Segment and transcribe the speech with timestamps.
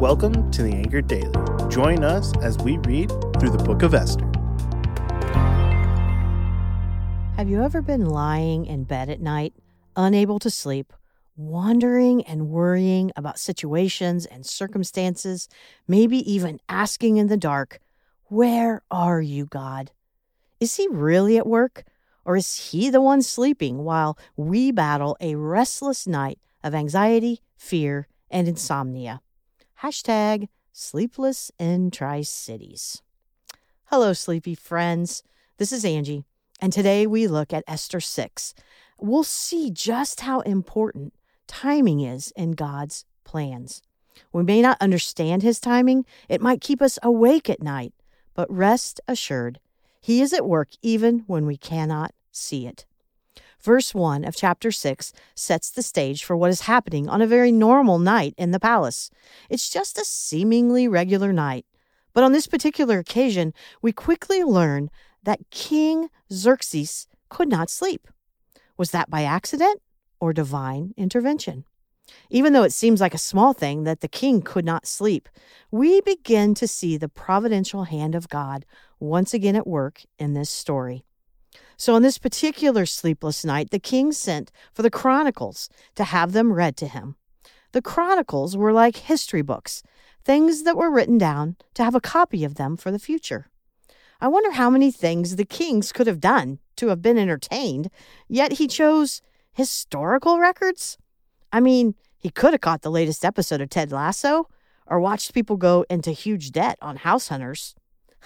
[0.00, 1.30] Welcome to the Anchored Daily.
[1.68, 4.24] Join us as we read through the book of Esther.
[7.36, 9.52] Have you ever been lying in bed at night,
[9.94, 10.94] unable to sleep,
[11.36, 15.50] wondering and worrying about situations and circumstances,
[15.86, 17.78] maybe even asking in the dark,
[18.28, 19.90] Where are you, God?
[20.60, 21.84] Is He really at work?
[22.24, 28.08] Or is He the one sleeping while we battle a restless night of anxiety, fear,
[28.30, 29.20] and insomnia?
[29.82, 33.00] Hashtag sleepless in Tri Cities.
[33.86, 35.22] Hello, sleepy friends.
[35.56, 36.26] This is Angie,
[36.60, 38.52] and today we look at Esther 6.
[38.98, 41.14] We'll see just how important
[41.46, 43.80] timing is in God's plans.
[44.34, 47.94] We may not understand his timing, it might keep us awake at night,
[48.34, 49.60] but rest assured,
[49.98, 52.84] he is at work even when we cannot see it.
[53.62, 57.52] Verse 1 of chapter 6 sets the stage for what is happening on a very
[57.52, 59.10] normal night in the palace.
[59.50, 61.66] It's just a seemingly regular night.
[62.12, 64.90] But on this particular occasion, we quickly learn
[65.22, 68.08] that King Xerxes could not sleep.
[68.78, 69.82] Was that by accident
[70.20, 71.64] or divine intervention?
[72.30, 75.28] Even though it seems like a small thing that the king could not sleep,
[75.70, 78.64] we begin to see the providential hand of God
[78.98, 81.04] once again at work in this story.
[81.80, 86.52] So, on this particular sleepless night, the king sent for the chronicles to have them
[86.52, 87.16] read to him.
[87.72, 89.82] The chronicles were like history books,
[90.22, 93.48] things that were written down to have a copy of them for the future.
[94.20, 97.88] I wonder how many things the kings could have done to have been entertained,
[98.28, 100.98] yet he chose historical records?
[101.50, 104.50] I mean, he could have caught the latest episode of Ted Lasso
[104.86, 107.74] or watched people go into huge debt on house hunters.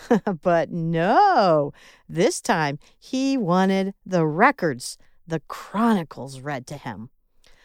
[0.43, 1.73] but no,
[2.09, 7.11] this time he wanted the records, the chronicles read to him.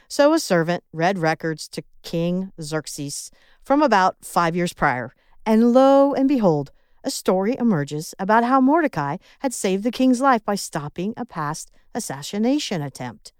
[0.08, 5.13] So a servant read records to King Xerxes from about five years prior,
[5.45, 6.72] and lo and behold,
[7.03, 11.72] a story emerges about how Mordecai had saved the king's life by stopping a past
[11.94, 13.34] assassination attempt.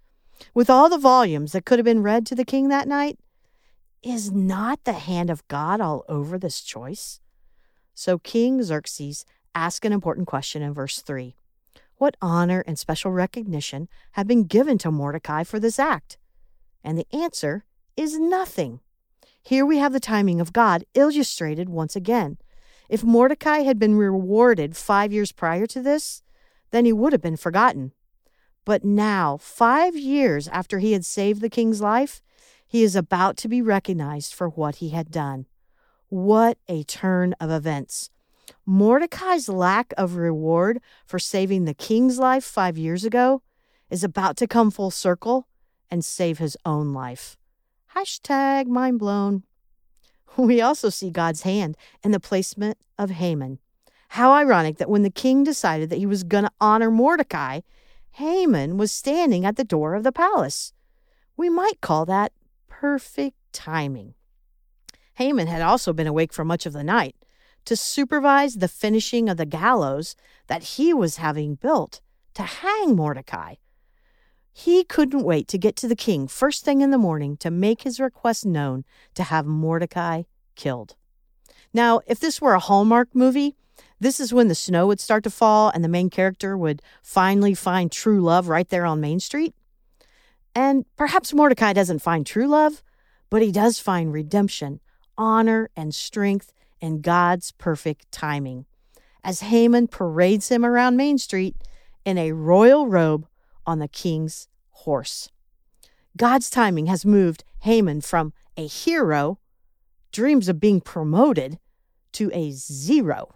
[0.54, 3.18] With all the volumes that could have been read to the king that night,
[4.02, 7.20] is not the hand of God all over this choice?
[8.00, 11.36] So King Xerxes asked an important question in verse 3
[11.96, 16.16] What honor and special recognition have been given to Mordecai for this act?
[16.82, 17.66] And the answer
[17.98, 18.80] is nothing.
[19.42, 22.38] Here we have the timing of God illustrated once again.
[22.88, 26.22] If Mordecai had been rewarded five years prior to this,
[26.70, 27.92] then he would have been forgotten.
[28.64, 32.22] But now, five years after he had saved the king's life,
[32.66, 35.44] he is about to be recognized for what he had done.
[36.10, 38.10] What a turn of events.
[38.66, 43.42] Mordecai's lack of reward for saving the king's life five years ago
[43.90, 45.46] is about to come full circle
[45.88, 47.36] and save his own life.
[47.94, 49.44] Hashtag mind blown.
[50.36, 53.60] We also see God's hand in the placement of Haman.
[54.10, 57.60] How ironic that when the king decided that he was going to honor Mordecai,
[58.12, 60.72] Haman was standing at the door of the palace.
[61.36, 62.32] We might call that
[62.68, 64.14] perfect timing.
[65.14, 67.16] Haman had also been awake for much of the night
[67.64, 70.16] to supervise the finishing of the gallows
[70.46, 72.00] that he was having built
[72.34, 73.56] to hang Mordecai.
[74.52, 77.82] He couldn't wait to get to the king first thing in the morning to make
[77.82, 78.84] his request known
[79.14, 80.22] to have Mordecai
[80.56, 80.96] killed.
[81.72, 83.56] Now, if this were a Hallmark movie,
[84.00, 87.54] this is when the snow would start to fall and the main character would finally
[87.54, 89.54] find true love right there on Main Street.
[90.54, 92.82] And perhaps Mordecai doesn't find true love,
[93.28, 94.80] but he does find redemption
[95.20, 98.64] honor, and strength in God's perfect timing.
[99.22, 101.54] As Haman parades him around Main Street
[102.06, 103.26] in a royal robe
[103.66, 105.28] on the king's horse.
[106.16, 109.38] God's timing has moved Haman from a hero,
[110.10, 111.58] dreams of being promoted,
[112.12, 113.34] to a zero,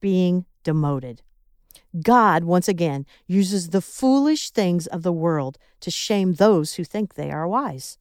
[0.00, 1.22] being demoted.
[2.02, 7.14] God, once again, uses the foolish things of the world to shame those who think
[7.14, 7.98] they are wise.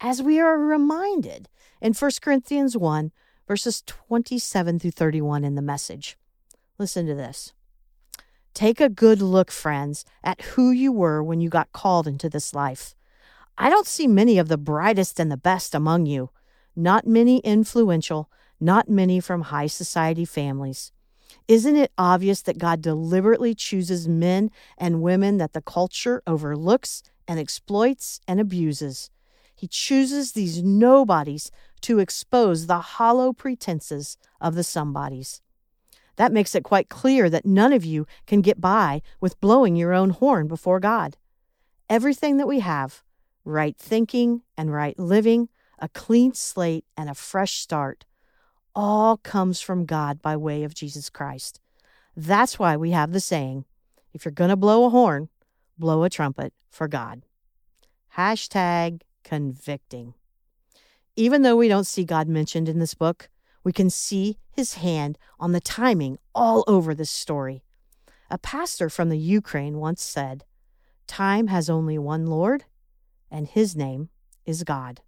[0.00, 1.48] As we are reminded
[1.80, 3.12] in 1 Corinthians 1,
[3.48, 6.18] verses 27 through 31 in the message.
[6.78, 7.54] Listen to this.
[8.52, 12.54] Take a good look, friends, at who you were when you got called into this
[12.54, 12.94] life.
[13.56, 16.30] I don't see many of the brightest and the best among you,
[16.74, 18.30] not many influential,
[18.60, 20.92] not many from high society families.
[21.48, 27.38] Isn't it obvious that God deliberately chooses men and women that the culture overlooks and
[27.38, 29.10] exploits and abuses?
[29.56, 31.50] He chooses these nobodies
[31.80, 35.40] to expose the hollow pretenses of the somebodies.
[36.16, 39.92] That makes it quite clear that none of you can get by with blowing your
[39.92, 41.16] own horn before God.
[41.88, 43.02] Everything that we have,
[43.44, 45.48] right thinking and right living,
[45.78, 48.04] a clean slate, and a fresh start
[48.74, 51.60] all comes from God by way of Jesus Christ.
[52.14, 53.64] That's why we have the saying
[54.12, 55.28] if you're going to blow a horn,
[55.78, 57.22] blow a trumpet for God.
[58.16, 60.14] Hashtag convicting.
[61.16, 63.28] Even though we don't see God mentioned in this book,
[63.64, 67.64] we can see his hand on the timing all over this story.
[68.30, 70.44] A pastor from the Ukraine once said,
[71.08, 72.66] Time has only one Lord,
[73.28, 74.10] and his name
[74.44, 75.00] is God.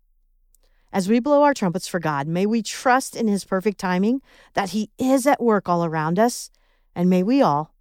[0.92, 4.20] As we blow our trumpets for God, may we trust in his perfect timing
[4.54, 6.50] that he is at work all around us,
[6.92, 7.72] and may we all,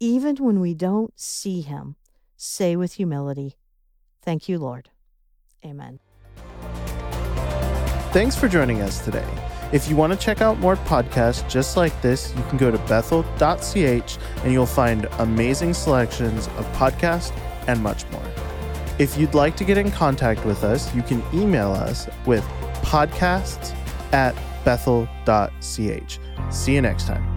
[0.00, 1.96] even when we don't see him,
[2.36, 3.56] say with humility,
[4.20, 4.90] Thank you, Lord.
[5.64, 5.98] Amen.
[8.12, 9.26] Thanks for joining us today.
[9.70, 12.78] If you want to check out more podcasts just like this, you can go to
[12.78, 18.22] bethel.ch and you'll find amazing selections of podcasts and much more.
[18.98, 22.42] If you'd like to get in contact with us, you can email us with
[22.82, 23.74] podcasts
[24.12, 24.34] at
[24.64, 26.18] bethel.ch.
[26.50, 27.27] See you next time.